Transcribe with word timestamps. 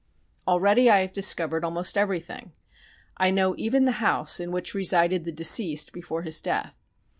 Already 0.47 0.89
I 0.89 1.01
have 1.01 1.13
discovered 1.13 1.63
almost 1.63 1.95
everything. 1.95 2.53
I 3.17 3.29
know 3.29 3.53
even 3.59 3.85
the 3.85 3.91
house 4.01 4.39
in 4.39 4.51
which 4.51 4.73
resided 4.73 5.25
the 5.25 5.31
deceased 5.31 5.93
before 5.93 6.23
his 6.23 6.41
death. 6.41 6.73